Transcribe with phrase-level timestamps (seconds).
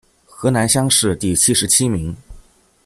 [0.25, 2.17] 河南乡试第七十七名。